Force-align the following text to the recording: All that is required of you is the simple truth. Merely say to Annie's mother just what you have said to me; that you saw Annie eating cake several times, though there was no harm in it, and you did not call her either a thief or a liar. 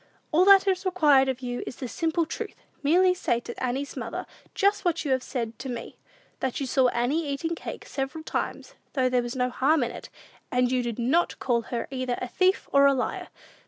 All 0.31 0.45
that 0.45 0.67
is 0.67 0.83
required 0.83 1.29
of 1.29 1.41
you 1.41 1.61
is 1.67 1.75
the 1.75 1.87
simple 1.87 2.25
truth. 2.25 2.55
Merely 2.81 3.13
say 3.13 3.39
to 3.41 3.63
Annie's 3.63 3.95
mother 3.95 4.25
just 4.55 4.83
what 4.83 5.05
you 5.05 5.11
have 5.11 5.21
said 5.21 5.59
to 5.59 5.69
me; 5.69 5.95
that 6.39 6.59
you 6.59 6.65
saw 6.65 6.87
Annie 6.87 7.27
eating 7.27 7.53
cake 7.53 7.85
several 7.85 8.23
times, 8.23 8.73
though 8.93 9.09
there 9.09 9.21
was 9.21 9.35
no 9.35 9.51
harm 9.51 9.83
in 9.83 9.91
it, 9.91 10.09
and 10.51 10.71
you 10.71 10.81
did 10.81 10.97
not 10.97 11.37
call 11.37 11.61
her 11.69 11.87
either 11.91 12.17
a 12.19 12.27
thief 12.27 12.67
or 12.71 12.87
a 12.87 12.95
liar. 12.95 13.27